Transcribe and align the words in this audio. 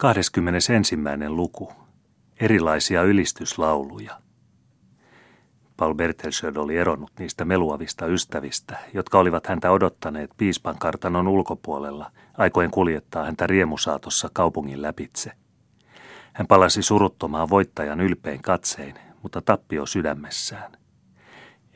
21. 0.00 0.96
luku. 1.28 1.72
Erilaisia 2.40 3.02
ylistyslauluja. 3.02 4.20
Paul 5.76 5.94
Bertelsöld 5.94 6.56
oli 6.56 6.76
eronnut 6.76 7.10
niistä 7.18 7.44
meluavista 7.44 8.06
ystävistä, 8.06 8.78
jotka 8.94 9.18
olivat 9.18 9.46
häntä 9.46 9.70
odottaneet 9.70 10.30
piispan 10.36 10.78
kartanon 10.78 11.28
ulkopuolella, 11.28 12.10
aikoen 12.38 12.70
kuljettaa 12.70 13.24
häntä 13.24 13.46
riemusaatossa 13.46 14.30
kaupungin 14.32 14.82
läpitse. 14.82 15.32
Hän 16.32 16.46
palasi 16.46 16.82
suruttomaan 16.82 17.50
voittajan 17.50 18.00
ylpein 18.00 18.42
katsein, 18.42 18.94
mutta 19.22 19.42
tappio 19.42 19.86
sydämessään. 19.86 20.72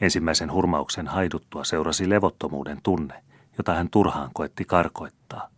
Ensimmäisen 0.00 0.52
hurmauksen 0.52 1.06
haiduttua 1.06 1.64
seurasi 1.64 2.10
levottomuuden 2.10 2.78
tunne, 2.82 3.24
jota 3.58 3.74
hän 3.74 3.90
turhaan 3.90 4.30
koetti 4.32 4.64
karkoittaa. 4.64 5.48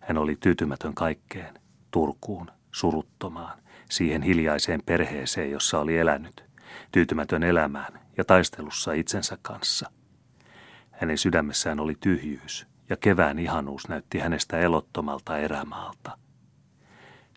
Hän 0.00 0.18
oli 0.18 0.36
tyytymätön 0.40 0.94
kaikkeen, 0.94 1.59
Turkuun, 1.90 2.50
suruttomaan, 2.72 3.58
siihen 3.90 4.22
hiljaiseen 4.22 4.82
perheeseen, 4.86 5.50
jossa 5.50 5.78
oli 5.78 5.98
elänyt, 5.98 6.44
tyytymätön 6.92 7.42
elämään 7.42 8.00
ja 8.16 8.24
taistelussa 8.24 8.92
itsensä 8.92 9.38
kanssa. 9.42 9.90
Hänen 10.90 11.18
sydämessään 11.18 11.80
oli 11.80 11.94
tyhjyys, 12.00 12.66
ja 12.88 12.96
kevään 12.96 13.38
ihanuus 13.38 13.88
näytti 13.88 14.18
hänestä 14.18 14.58
elottomalta 14.58 15.38
erämaalta. 15.38 16.18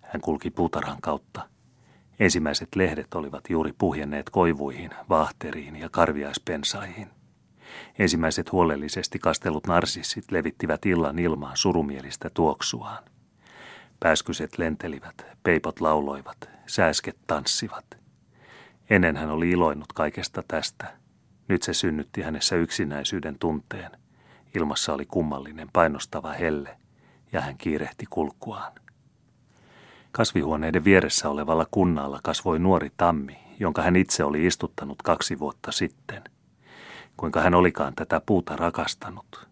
Hän 0.03 0.21
kulki 0.21 0.51
puutarhan 0.51 1.01
kautta. 1.01 1.49
Ensimmäiset 2.19 2.75
lehdet 2.75 3.13
olivat 3.13 3.49
juuri 3.49 3.73
puhjenneet 3.77 4.29
koivuihin, 4.29 4.89
vahteriin 5.09 5.75
ja 5.75 5.89
karviaispensaihin. 5.89 7.09
Ensimmäiset 7.99 8.51
huolellisesti 8.51 9.19
kastellut 9.19 9.67
narsissit 9.67 10.31
levittivät 10.31 10.85
illan 10.85 11.19
ilmaan 11.19 11.57
surumielistä 11.57 12.29
tuoksuaan. 12.33 13.03
Pääskyset 14.03 14.57
lentelivät, 14.57 15.25
peipot 15.43 15.81
lauloivat, 15.81 16.49
sääsket 16.67 17.17
tanssivat. 17.27 17.85
Ennen 18.89 19.17
hän 19.17 19.29
oli 19.29 19.49
iloinut 19.49 19.93
kaikesta 19.93 20.43
tästä. 20.47 20.93
Nyt 21.47 21.63
se 21.63 21.73
synnytti 21.73 22.21
hänessä 22.21 22.55
yksinäisyyden 22.55 23.39
tunteen. 23.39 23.91
Ilmassa 24.55 24.93
oli 24.93 25.05
kummallinen 25.05 25.69
painostava 25.73 26.31
helle, 26.31 26.77
ja 27.31 27.41
hän 27.41 27.57
kiirehti 27.57 28.05
kulkuaan. 28.09 28.73
Kasvihuoneiden 30.11 30.83
vieressä 30.83 31.29
olevalla 31.29 31.67
kunnalla 31.71 32.19
kasvoi 32.23 32.59
nuori 32.59 32.91
tammi, 32.97 33.39
jonka 33.59 33.81
hän 33.81 33.95
itse 33.95 34.23
oli 34.23 34.45
istuttanut 34.45 35.01
kaksi 35.01 35.39
vuotta 35.39 35.71
sitten. 35.71 36.23
Kuinka 37.17 37.41
hän 37.41 37.53
olikaan 37.53 37.95
tätä 37.95 38.21
puuta 38.25 38.55
rakastanut, 38.55 39.47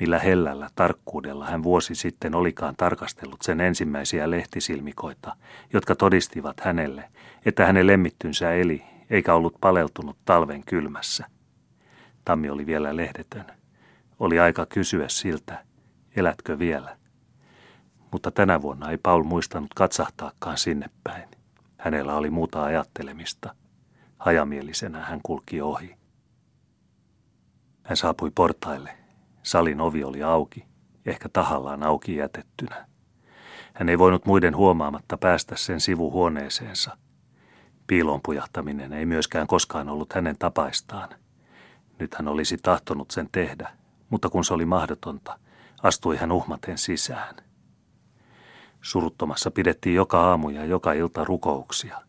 millä 0.00 0.18
hellällä 0.18 0.68
tarkkuudella 0.74 1.46
hän 1.46 1.62
vuosi 1.62 1.94
sitten 1.94 2.34
olikaan 2.34 2.74
tarkastellut 2.76 3.42
sen 3.42 3.60
ensimmäisiä 3.60 4.30
lehtisilmikoita, 4.30 5.36
jotka 5.72 5.94
todistivat 5.94 6.60
hänelle, 6.60 7.10
että 7.44 7.66
hänen 7.66 7.86
lemmittynsä 7.86 8.52
eli 8.52 8.84
eikä 9.10 9.34
ollut 9.34 9.54
paleltunut 9.60 10.16
talven 10.24 10.64
kylmässä. 10.64 11.26
Tammi 12.24 12.50
oli 12.50 12.66
vielä 12.66 12.96
lehdetön. 12.96 13.44
Oli 14.18 14.40
aika 14.40 14.66
kysyä 14.66 15.08
siltä, 15.08 15.64
elätkö 16.16 16.58
vielä? 16.58 16.96
Mutta 18.12 18.30
tänä 18.30 18.62
vuonna 18.62 18.90
ei 18.90 18.98
Paul 18.98 19.22
muistanut 19.22 19.74
katsahtaakaan 19.74 20.58
sinne 20.58 20.90
päin. 21.04 21.28
Hänellä 21.78 22.14
oli 22.14 22.30
muuta 22.30 22.64
ajattelemista. 22.64 23.54
Hajamielisenä 24.18 25.04
hän 25.04 25.20
kulki 25.22 25.60
ohi. 25.60 25.96
Hän 27.82 27.96
saapui 27.96 28.30
portaille 28.34 28.97
Salin 29.48 29.80
ovi 29.80 30.04
oli 30.04 30.22
auki, 30.22 30.64
ehkä 31.06 31.28
tahallaan 31.28 31.82
auki 31.82 32.16
jätettynä. 32.16 32.86
Hän 33.74 33.88
ei 33.88 33.98
voinut 33.98 34.26
muiden 34.26 34.56
huomaamatta 34.56 35.16
päästä 35.16 35.56
sen 35.56 35.80
sivuhuoneeseensa. 35.80 36.96
Piilon 37.86 38.20
pujahtaminen 38.24 38.92
ei 38.92 39.06
myöskään 39.06 39.46
koskaan 39.46 39.88
ollut 39.88 40.12
hänen 40.12 40.38
tapaistaan. 40.38 41.08
Nyt 41.98 42.14
hän 42.14 42.28
olisi 42.28 42.56
tahtonut 42.62 43.10
sen 43.10 43.28
tehdä, 43.32 43.70
mutta 44.10 44.28
kun 44.28 44.44
se 44.44 44.54
oli 44.54 44.64
mahdotonta, 44.64 45.38
astui 45.82 46.16
hän 46.16 46.32
uhmaten 46.32 46.78
sisään. 46.78 47.34
Suruttomassa 48.82 49.50
pidettiin 49.50 49.94
joka 49.96 50.20
aamu 50.20 50.48
ja 50.48 50.64
joka 50.64 50.92
ilta 50.92 51.24
rukouksia. 51.24 52.00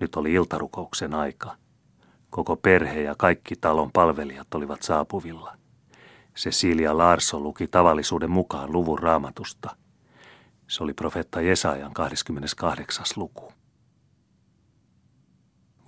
Nyt 0.00 0.16
oli 0.16 0.32
iltarukouksen 0.32 1.14
aika. 1.14 1.56
Koko 2.30 2.56
perhe 2.56 3.02
ja 3.02 3.14
kaikki 3.18 3.54
talon 3.56 3.90
palvelijat 3.92 4.54
olivat 4.54 4.82
saapuvilla– 4.82 5.56
Cecilia 6.38 6.98
Larsson 6.98 7.42
luki 7.42 7.66
tavallisuuden 7.66 8.30
mukaan 8.30 8.72
luvun 8.72 8.98
raamatusta. 8.98 9.76
Se 10.68 10.84
oli 10.84 10.94
profeetta 10.94 11.40
Jesajan 11.40 11.94
28. 11.94 13.06
luku. 13.16 13.52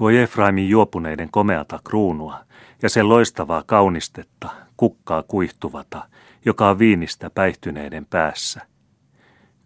Voi 0.00 0.18
Efraimin 0.18 0.68
juopuneiden 0.68 1.30
komeata 1.30 1.80
kruunua 1.84 2.44
ja 2.82 2.88
sen 2.88 3.08
loistavaa 3.08 3.62
kaunistetta, 3.66 4.48
kukkaa 4.76 5.22
kuihtuvata, 5.22 6.08
joka 6.44 6.68
on 6.68 6.78
viinistä 6.78 7.30
päihtyneiden 7.30 8.06
päässä. 8.06 8.66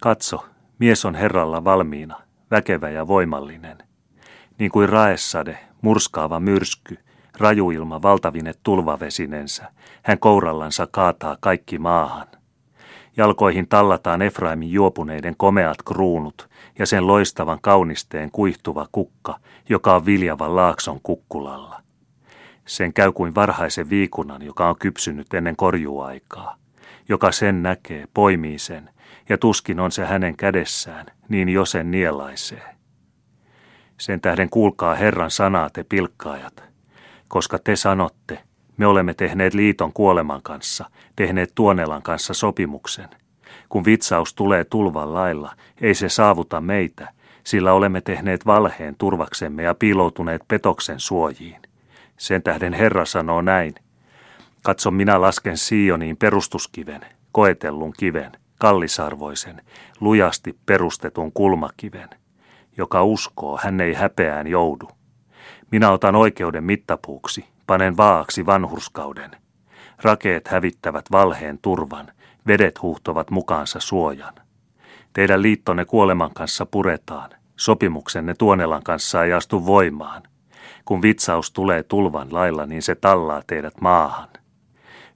Katso, 0.02 0.46
mies 0.78 1.04
on 1.04 1.14
Herralla 1.14 1.64
valmiina, 1.64 2.20
väkevä 2.50 2.90
ja 2.90 3.08
voimallinen. 3.08 3.78
Niin 4.58 4.70
kuin 4.70 4.88
raessade, 4.88 5.58
murskaava 5.82 6.40
myrsky, 6.40 6.98
rajuilma 7.38 8.02
valtavine 8.02 8.52
tulvavesinensä, 8.62 9.72
hän 10.02 10.18
kourallansa 10.18 10.88
kaataa 10.90 11.36
kaikki 11.40 11.78
maahan. 11.78 12.26
Jalkoihin 13.16 13.68
tallataan 13.68 14.22
Efraimin 14.22 14.72
juopuneiden 14.72 15.34
komeat 15.36 15.82
kruunut 15.82 16.48
ja 16.78 16.86
sen 16.86 17.06
loistavan 17.06 17.58
kaunisteen 17.62 18.30
kuihtuva 18.30 18.86
kukka, 18.92 19.38
joka 19.68 19.94
on 19.94 20.06
viljavan 20.06 20.56
laakson 20.56 21.00
kukkulalla. 21.02 21.82
Sen 22.66 22.92
käy 22.92 23.12
kuin 23.12 23.34
varhaisen 23.34 23.90
viikunnan, 23.90 24.42
joka 24.42 24.68
on 24.68 24.76
kypsynyt 24.78 25.34
ennen 25.34 25.56
korjuaikaa. 25.56 26.56
Joka 27.08 27.32
sen 27.32 27.62
näkee, 27.62 28.08
poimii 28.14 28.58
sen, 28.58 28.90
ja 29.28 29.38
tuskin 29.38 29.80
on 29.80 29.92
se 29.92 30.04
hänen 30.04 30.36
kädessään, 30.36 31.06
niin 31.28 31.48
jo 31.48 31.64
sen 31.64 31.90
nielaisee. 31.90 32.74
Sen 34.00 34.20
tähden 34.20 34.50
kuulkaa 34.50 34.94
Herran 34.94 35.30
sanaa 35.30 35.70
te 35.70 35.84
pilkkaajat, 35.84 36.64
koska 37.34 37.58
te 37.58 37.76
sanotte, 37.76 38.38
me 38.76 38.86
olemme 38.86 39.14
tehneet 39.14 39.54
liiton 39.54 39.92
kuoleman 39.92 40.42
kanssa, 40.42 40.90
tehneet 41.16 41.52
Tuonelan 41.54 42.02
kanssa 42.02 42.34
sopimuksen. 42.34 43.08
Kun 43.68 43.84
vitsaus 43.84 44.34
tulee 44.34 44.64
tulvan 44.64 45.14
lailla, 45.14 45.52
ei 45.80 45.94
se 45.94 46.08
saavuta 46.08 46.60
meitä, 46.60 47.08
sillä 47.44 47.72
olemme 47.72 48.00
tehneet 48.00 48.46
valheen 48.46 48.94
turvaksemme 48.98 49.62
ja 49.62 49.74
piiloutuneet 49.74 50.42
petoksen 50.48 51.00
suojiin. 51.00 51.62
Sen 52.16 52.42
tähden 52.42 52.72
Herra 52.72 53.04
sanoo 53.04 53.42
näin. 53.42 53.74
Katso, 54.62 54.90
minä 54.90 55.20
lasken 55.20 55.56
Sioniin 55.56 56.16
perustuskiven, 56.16 57.06
koetellun 57.32 57.92
kiven, 57.98 58.32
kallisarvoisen, 58.58 59.62
lujasti 60.00 60.58
perustetun 60.66 61.32
kulmakiven. 61.32 62.08
Joka 62.76 63.04
uskoo, 63.04 63.58
hän 63.62 63.80
ei 63.80 63.94
häpeään 63.94 64.46
joudu. 64.46 64.88
Minä 65.74 65.90
otan 65.90 66.16
oikeuden 66.16 66.64
mittapuuksi, 66.64 67.44
panen 67.66 67.96
vaaksi 67.96 68.46
vanhurskauden. 68.46 69.30
Rakeet 70.02 70.48
hävittävät 70.48 71.04
valheen 71.12 71.58
turvan, 71.58 72.06
vedet 72.46 72.82
huuhtovat 72.82 73.30
mukaansa 73.30 73.80
suojan. 73.80 74.34
Teidän 75.12 75.42
liittonne 75.42 75.84
kuoleman 75.84 76.30
kanssa 76.34 76.66
puretaan, 76.66 77.30
sopimuksenne 77.56 78.34
Tuonelan 78.34 78.82
kanssa 78.82 79.24
ei 79.24 79.32
astu 79.32 79.66
voimaan. 79.66 80.22
Kun 80.84 81.02
vitsaus 81.02 81.52
tulee 81.52 81.82
tulvan 81.82 82.28
lailla, 82.32 82.66
niin 82.66 82.82
se 82.82 82.94
tallaa 82.94 83.42
teidät 83.46 83.80
maahan. 83.80 84.28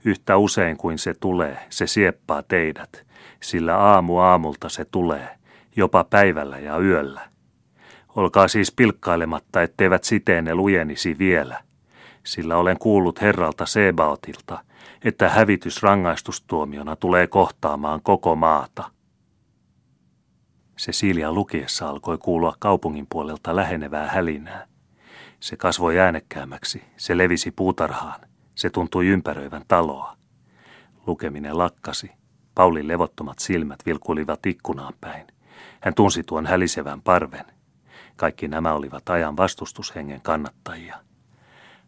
Yhtä 0.04 0.36
usein 0.36 0.76
kuin 0.76 0.98
se 0.98 1.14
tulee, 1.14 1.58
se 1.70 1.86
sieppaa 1.86 2.42
teidät, 2.42 3.06
sillä 3.42 3.76
aamu 3.76 4.18
aamulta 4.18 4.68
se 4.68 4.84
tulee, 4.84 5.28
jopa 5.76 6.04
päivällä 6.04 6.59
ja 6.59 6.78
yöllä. 6.78 7.37
Olkaa 8.18 8.48
siis 8.48 8.72
pilkkailematta, 8.72 9.62
etteivät 9.62 10.04
siteenne 10.04 10.54
lujenisi 10.54 11.18
vielä, 11.18 11.62
sillä 12.24 12.56
olen 12.56 12.78
kuullut 12.78 13.20
herralta 13.20 13.66
Sebaotilta, 13.66 14.65
että 15.04 15.28
hävitys 15.28 15.82
rangaistustuomiona 15.82 16.97
tulee 16.97 17.26
kohtaamaan 17.26 18.03
koko 18.03 18.36
maata. 18.36 18.91
Cecilia 20.78 21.32
lukiessa 21.32 21.88
alkoi 21.88 22.18
kuulua 22.18 22.54
kaupungin 22.59 23.06
puolelta 23.10 23.56
lähenevää 23.56 24.09
hälinää. 24.09 24.66
Se 25.41 25.56
kasvoi 25.56 25.98
äänekkäämmäksi, 25.98 26.84
se 26.97 27.18
levisi 27.18 27.50
puutarhaan, 27.50 28.21
se 28.54 28.71
tuntui 28.71 29.06
ympäröivän 29.06 29.62
taloa. 29.68 30.16
Lukeminen 31.06 31.59
lakkasi. 31.59 32.10
Paulin 32.54 32.88
levottomat 32.88 33.38
silmät 33.38 33.86
vilkuilivat 33.86 34.47
ikkunaan 34.47 34.94
päin. 35.00 35.26
Hän 35.80 35.94
tunsi 35.94 36.22
tuon 36.22 36.47
hälisevän 36.47 37.03
parven. 37.03 37.58
Kaikki 38.18 38.48
nämä 38.48 38.72
olivat 38.72 39.09
ajan 39.09 39.36
vastustushengen 39.36 40.20
kannattajia. 40.20 40.97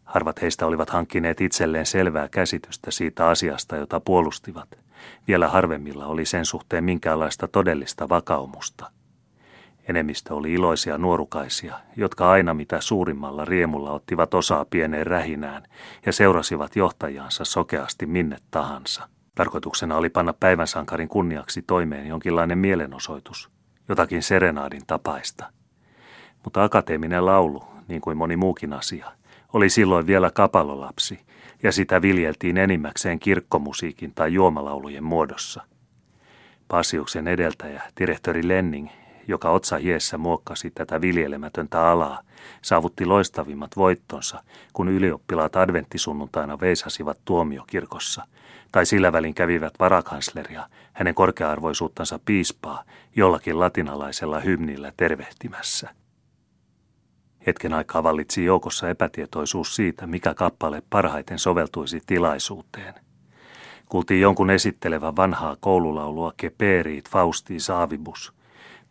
Harvat 0.04 0.42
heistä 0.42 0.66
olivat 0.66 0.90
hankkineet 0.90 1.40
itselleen 1.40 1.86
selvää 1.86 2.28
käsitystä 2.28 2.90
siitä 2.90 3.28
asiasta, 3.28 3.76
jota 3.76 4.00
puolustivat, 4.00 4.68
Vielä 5.28 5.48
harvemmilla 5.48 6.06
oli 6.06 6.24
sen 6.24 6.44
suhteen 6.44 6.84
minkäänlaista 6.84 7.48
todellista 7.48 8.08
vakaumusta. 8.08 8.90
Enemmistö 9.88 10.34
oli 10.34 10.52
iloisia 10.52 10.98
nuorukaisia, 10.98 11.74
jotka 11.96 12.30
aina 12.30 12.54
mitä 12.54 12.80
suurimmalla 12.80 13.44
riemulla 13.44 13.90
ottivat 13.90 14.34
osaa 14.34 14.64
pieneen 14.64 15.06
rähinään 15.06 15.62
ja 16.06 16.12
seurasivat 16.12 16.76
johtajansa 16.76 17.44
sokeasti 17.44 18.06
minne 18.06 18.36
tahansa. 18.50 19.08
Tarkoituksena 19.34 19.96
oli 19.96 20.10
panna 20.10 20.32
päivänsankarin 20.32 21.08
kunniaksi 21.08 21.62
toimeen 21.62 22.06
jonkinlainen 22.06 22.58
mielenosoitus, 22.58 23.50
jotakin 23.88 24.22
serenaadin 24.22 24.82
tapaista. 24.86 25.59
Mutta 26.44 26.64
akateeminen 26.64 27.26
laulu, 27.26 27.64
niin 27.88 28.00
kuin 28.00 28.16
moni 28.16 28.36
muukin 28.36 28.72
asia, 28.72 29.06
oli 29.52 29.70
silloin 29.70 30.06
vielä 30.06 30.30
kapalolapsi, 30.30 31.20
ja 31.62 31.72
sitä 31.72 32.02
viljeltiin 32.02 32.58
enimmäkseen 32.58 33.18
kirkkomusiikin 33.18 34.12
tai 34.14 34.32
juomalaulujen 34.32 35.04
muodossa. 35.04 35.62
Pasiuksen 36.68 37.28
edeltäjä, 37.28 37.82
direktori 38.00 38.48
Lenning, 38.48 38.88
joka 39.28 39.50
otsa 39.50 39.76
hiessä 39.76 40.18
muokkasi 40.18 40.70
tätä 40.70 41.00
viljelemätöntä 41.00 41.88
alaa, 41.88 42.20
saavutti 42.62 43.06
loistavimmat 43.06 43.76
voittonsa, 43.76 44.42
kun 44.72 44.88
ylioppilaat 44.88 45.56
adventtisunnuntaina 45.56 46.60
veisasivat 46.60 47.18
tuomiokirkossa, 47.24 48.24
tai 48.72 48.86
sillä 48.86 49.12
välin 49.12 49.34
kävivät 49.34 49.74
varakansleria, 49.78 50.66
hänen 50.92 51.14
korkearvoisuuttansa 51.14 52.20
piispaa, 52.24 52.84
jollakin 53.16 53.60
latinalaisella 53.60 54.40
hymnillä 54.40 54.92
tervehtimässä. 54.96 55.99
Hetken 57.46 57.74
aikaa 57.74 58.02
vallitsi 58.02 58.44
joukossa 58.44 58.90
epätietoisuus 58.90 59.76
siitä, 59.76 60.06
mikä 60.06 60.34
kappale 60.34 60.82
parhaiten 60.90 61.38
soveltuisi 61.38 62.00
tilaisuuteen. 62.06 62.94
Kuultiin 63.88 64.20
jonkun 64.20 64.50
esittelevän 64.50 65.16
vanhaa 65.16 65.56
koululaulua 65.60 66.32
Keperit 66.36 67.10
Fausti 67.10 67.60
Saavibus. 67.60 68.32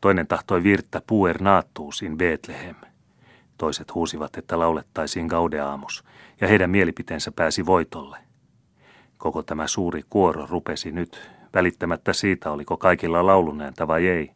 Toinen 0.01 0.27
tahtoi 0.27 0.63
virttä 0.63 1.01
Puer 1.07 1.41
Naattuus 1.41 2.01
in 2.01 2.17
Bethlehem. 2.17 2.75
Toiset 3.57 3.95
huusivat, 3.95 4.37
että 4.37 4.59
laulettaisiin 4.59 5.25
Gaudeamus, 5.25 6.03
ja 6.41 6.47
heidän 6.47 6.69
mielipiteensä 6.69 7.31
pääsi 7.31 7.65
voitolle. 7.65 8.17
Koko 9.17 9.43
tämä 9.43 9.67
suuri 9.67 10.03
kuoro 10.09 10.45
rupesi 10.49 10.91
nyt, 10.91 11.29
välittämättä 11.53 12.13
siitä, 12.13 12.51
oliko 12.51 12.77
kaikilla 12.77 13.25
laulunääntä 13.25 13.87
vai 13.87 14.07
ei, 14.07 14.31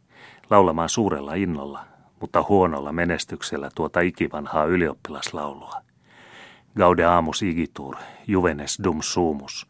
laulamaan 0.50 0.90
suurella 0.90 1.34
innolla, 1.34 1.86
mutta 2.24 2.46
huonolla 2.50 2.92
menestyksellä 2.92 3.70
tuota 3.76 4.00
ikivanhaa 4.00 4.66
ylioppilaslaulua. 4.66 5.82
Gaudeamus 6.78 7.42
igitur, 7.42 7.96
juvenes 8.28 8.80
dum 8.84 9.02
sumus, 9.02 9.68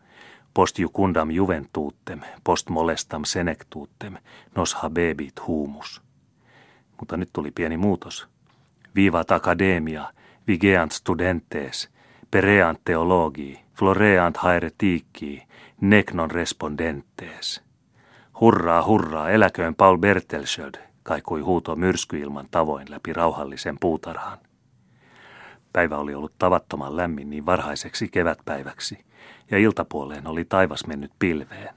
post 0.54 0.80
jucundam 0.80 1.32
juventuuttem, 1.32 2.22
post 2.44 2.70
molestam 2.70 3.24
senectuuttem, 3.26 4.14
nos 4.56 4.76
habebit 4.76 5.48
humus. 5.48 6.02
Mutta 7.00 7.18
nyt 7.18 7.30
tuli 7.34 7.52
pieni 7.52 7.78
muutos. 7.78 8.28
Vivat 8.96 9.32
academia, 9.32 10.14
vigeant 10.48 10.92
studentes, 10.92 11.90
pereant 12.32 12.82
theologii, 12.86 13.60
floreant 13.78 14.38
haeretiikki, 14.38 15.44
nec 15.82 16.12
non 16.12 16.32
respondentes. 16.32 17.62
Hurraa, 18.40 18.84
hurraa, 18.86 19.30
eläköön 19.30 19.76
Paul 19.76 19.98
Bertelsöld, 19.98 20.93
kaikui 21.04 21.42
huuto 21.42 21.76
myrskyilman 21.76 22.48
tavoin 22.52 22.92
läpi 22.92 23.14
rauhallisen 23.14 23.78
puutarhan. 23.80 24.38
Päivä 25.74 25.98
oli 25.98 26.16
ollut 26.16 26.34
tavattoman 26.40 26.98
lämmin 26.98 27.30
niin 27.30 27.46
varhaiseksi 27.46 28.08
kevätpäiväksi, 28.08 29.06
ja 29.52 29.58
iltapuoleen 29.58 30.28
oli 30.28 30.46
taivas 30.46 30.88
mennyt 30.88 31.12
pilveen. 31.20 31.76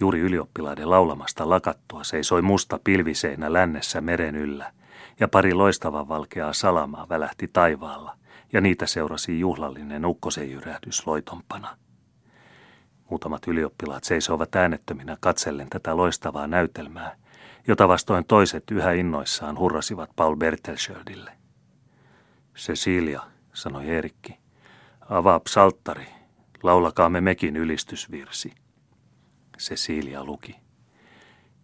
Juuri 0.00 0.20
ylioppilaiden 0.20 0.90
laulamasta 0.90 1.48
lakattua 1.48 2.04
seisoi 2.04 2.42
musta 2.42 2.80
pilviseinä 2.84 3.52
lännessä 3.52 4.00
meren 4.00 4.36
yllä, 4.36 4.72
ja 5.20 5.28
pari 5.28 5.54
loistavan 5.54 6.08
valkeaa 6.08 6.52
salamaa 6.52 7.08
välähti 7.08 7.48
taivaalla, 7.48 8.16
ja 8.52 8.60
niitä 8.60 8.86
seurasi 8.86 9.40
juhlallinen 9.40 10.06
ukkosenjyrähdys 10.06 11.06
loitompana. 11.06 11.76
Muutamat 13.10 13.46
ylioppilaat 13.46 14.04
seisoivat 14.04 14.56
äänettöminä 14.56 15.16
katsellen 15.20 15.70
tätä 15.70 15.96
loistavaa 15.96 16.46
näytelmää, 16.46 17.16
jota 17.68 17.88
vastoin 17.88 18.24
toiset 18.24 18.70
yhä 18.70 18.92
innoissaan 18.92 19.58
hurrasivat 19.58 20.10
Paul 20.16 20.36
Bertelschöldille. 20.36 21.32
Cecilia, 22.56 23.22
sanoi 23.52 23.90
Erikki, 23.90 24.38
avaa 25.10 25.40
psalttari, 25.40 26.06
laulakaamme 26.62 27.20
mekin 27.20 27.56
ylistysvirsi. 27.56 28.52
Cecilia 29.58 30.24
luki. 30.24 30.56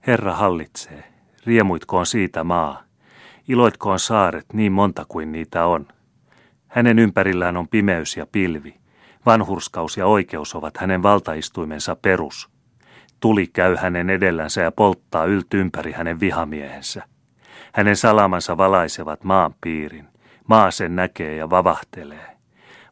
Herra 0.06 0.34
hallitsee, 0.34 1.12
riemuitkoon 1.46 2.06
siitä 2.06 2.44
maa, 2.44 2.82
iloitkoon 3.49 3.99
saaret 3.99 4.52
niin 4.52 4.72
monta 4.72 5.04
kuin 5.08 5.32
niitä 5.32 5.66
on. 5.66 5.88
Hänen 6.66 6.99
ympärillään 6.99 7.56
on 7.56 7.69
pimeys 7.69 8.16
ja 8.16 8.26
pilvi, 8.26 8.81
vanhurskaus 9.26 9.96
ja 9.96 10.06
oikeus 10.06 10.54
ovat 10.54 10.76
hänen 10.76 11.02
valtaistuimensa 11.02 11.96
perus– 11.96 12.49
Tuli 13.23 13.47
käy 13.47 13.77
hänen 13.77 14.11
edellänsä 14.11 14.63
ja 14.63 14.73
polttaa 14.73 15.25
ylt 15.25 15.55
ympäri 15.55 15.93
hänen 15.93 16.21
vihamiehensä. 16.21 17.03
Hänen 17.73 17.97
salamansa 17.97 18.57
valaisevat 18.57 19.25
maan 19.25 19.55
piirin. 19.61 20.09
Maa 20.49 20.71
sen 20.71 20.97
näkee 20.97 21.37
ja 21.37 21.51
vavahtelee. 21.51 22.37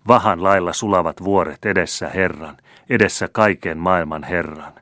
Vahan 0.08 0.42
lailla 0.42 0.72
sulavat 0.72 1.24
vuoret 1.24 1.64
edessä 1.64 2.08
Herran, 2.08 2.56
edessä 2.90 3.28
kaiken 3.32 3.78
maailman 3.78 4.24
Herran. 4.24 4.72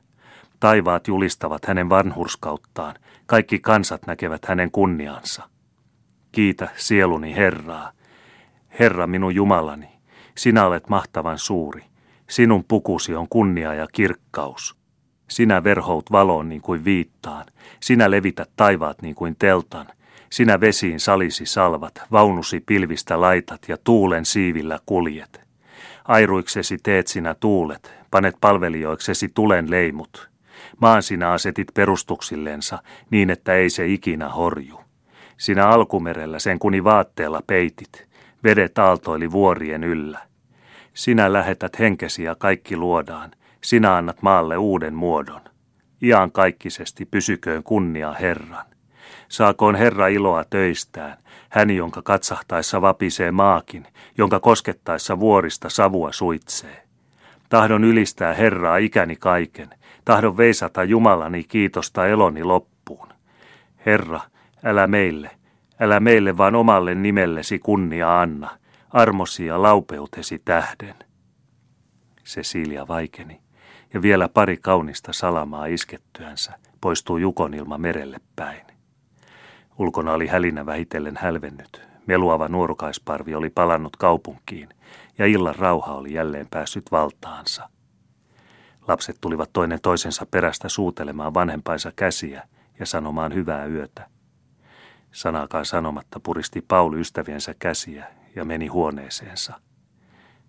Taivaat 0.59 1.07
julistavat 1.07 1.65
hänen 1.65 1.89
vanhurskauttaan, 1.89 2.95
kaikki 3.25 3.59
kansat 3.59 4.07
näkevät 4.07 4.45
hänen 4.45 4.71
kunniansa. 4.71 5.49
Kiitä 6.31 6.69
sieluni 6.75 7.35
Herraa. 7.35 7.91
Herra 8.79 9.07
minun 9.07 9.35
Jumalani, 9.35 9.89
sinä 10.35 10.65
olet 10.65 10.89
mahtavan 10.89 11.37
suuri. 11.37 11.83
Sinun 12.29 12.63
pukusi 12.67 13.15
on 13.15 13.27
kunnia 13.29 13.73
ja 13.73 13.87
kirkkaus. 13.93 14.78
Sinä 15.29 15.63
verhout 15.63 16.11
valoon 16.11 16.49
niin 16.49 16.61
kuin 16.61 16.85
viittaan, 16.85 17.45
sinä 17.79 18.11
levität 18.11 18.49
taivaat 18.55 19.01
niin 19.01 19.15
kuin 19.15 19.35
teltan, 19.39 19.87
sinä 20.29 20.61
vesiin 20.61 20.99
salisi 20.99 21.45
salvat, 21.45 22.01
vaunusi 22.11 22.63
pilvistä 22.65 23.21
laitat 23.21 23.61
ja 23.67 23.77
tuulen 23.83 24.25
siivillä 24.25 24.79
kuljet. 24.85 25.41
Airuiksesi 26.05 26.77
teet 26.83 27.07
sinä 27.07 27.35
tuulet, 27.39 27.93
panet 28.11 28.35
palvelijoiksesi 28.41 29.29
tulen 29.33 29.71
leimut. 29.71 30.29
Maan 30.81 31.03
sinä 31.03 31.31
asetit 31.31 31.67
perustuksillensa 31.73 32.83
niin, 33.09 33.29
että 33.29 33.53
ei 33.53 33.69
se 33.69 33.87
ikinä 33.87 34.29
horju. 34.29 34.81
Sinä 35.37 35.67
alkumerellä 35.67 36.39
sen 36.39 36.59
kuni 36.59 36.83
vaatteella 36.83 37.41
peitit, 37.47 38.07
vedet 38.43 38.77
aaltoili 38.77 39.31
vuorien 39.31 39.83
yllä. 39.83 40.19
Sinä 40.93 41.33
lähetät 41.33 41.79
henkesi 41.79 42.23
ja 42.23 42.35
kaikki 42.35 42.77
luodaan, 42.77 43.31
sinä 43.63 43.95
annat 43.95 44.21
maalle 44.21 44.57
uuden 44.57 44.93
muodon. 44.93 45.41
Ian 46.03 46.31
kaikkisesti 46.31 47.05
pysyköön 47.05 47.63
kunnia 47.63 48.13
Herran. 48.13 48.65
Saakoon 49.29 49.75
Herra 49.75 50.07
iloa 50.07 50.43
töistään, 50.49 51.17
hän 51.49 51.69
jonka 51.69 52.01
katsahtaessa 52.01 52.81
vapisee 52.81 53.31
maakin, 53.31 53.87
jonka 54.17 54.39
koskettaessa 54.39 55.19
vuorista 55.19 55.69
savua 55.69 56.11
suitsee. 56.11 56.83
Tahdon 57.49 57.83
ylistää 57.83 58.33
Herraa 58.33 58.77
ikäni 58.77 59.15
kaiken, 59.15 59.69
tahdon 60.05 60.37
veisata 60.37 60.83
Jumalani 60.83 61.43
kiitosta 61.43 62.07
eloni 62.07 62.43
loppuun. 62.43 63.07
Herra, 63.85 64.19
älä 64.63 64.87
meille, 64.87 65.29
älä 65.79 65.99
meille 65.99 66.37
vaan 66.37 66.55
omalle 66.55 66.95
nimellesi 66.95 67.59
kunnia 67.59 68.21
anna, 68.21 68.49
armosi 68.89 69.45
ja 69.45 69.61
laupeutesi 69.61 70.41
tähden. 70.45 70.95
Cecilia 72.25 72.87
vaikeni 72.87 73.48
ja 73.93 74.01
vielä 74.01 74.29
pari 74.29 74.57
kaunista 74.57 75.13
salamaa 75.13 75.65
iskettyänsä 75.65 76.53
poistuu 76.81 77.17
jukonilma 77.17 77.77
merelle 77.77 78.17
päin. 78.35 78.65
Ulkona 79.77 80.13
oli 80.13 80.27
hälinä 80.27 80.65
vähitellen 80.65 81.17
hälvennyt. 81.21 81.81
Meluava 82.05 82.47
nuorukaisparvi 82.47 83.35
oli 83.35 83.49
palannut 83.49 83.97
kaupunkiin 83.97 84.69
ja 85.17 85.25
illan 85.25 85.55
rauha 85.55 85.93
oli 85.93 86.13
jälleen 86.13 86.47
päässyt 86.51 86.91
valtaansa. 86.91 87.69
Lapset 88.87 89.17
tulivat 89.21 89.49
toinen 89.53 89.79
toisensa 89.81 90.25
perästä 90.31 90.69
suutelemaan 90.69 91.33
vanhempainsa 91.33 91.91
käsiä 91.95 92.47
ja 92.79 92.85
sanomaan 92.85 93.33
hyvää 93.33 93.65
yötä. 93.65 94.07
Sanaakaan 95.11 95.65
sanomatta 95.65 96.19
puristi 96.19 96.61
Paul 96.61 96.93
ystäviensä 96.93 97.55
käsiä 97.59 98.07
ja 98.35 98.45
meni 98.45 98.67
huoneeseensa. 98.67 99.53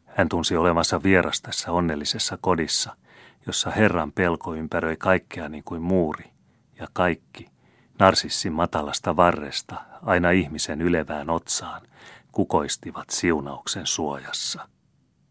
Hän 0.07 0.29
tunsi 0.29 0.57
olevansa 0.57 1.03
vieras 1.03 1.41
tässä 1.41 1.73
onnellisessa 1.73 2.39
kodissa– 2.41 2.97
jossa 3.47 3.71
Herran 3.71 4.13
pelko 4.13 4.55
ympäröi 4.55 4.97
kaikkea 4.97 5.49
niin 5.49 5.65
kuin 5.65 5.83
muuri, 5.83 6.31
ja 6.79 6.89
kaikki, 6.93 7.51
narsissin 7.99 8.53
matalasta 8.53 9.17
varresta 9.17 9.77
aina 10.03 10.31
ihmisen 10.31 10.81
ylevään 10.81 11.31
otsaan, 11.31 11.83
kukoistivat 12.33 13.11
siunauksen 13.11 13.87
suojassa. 13.87 14.69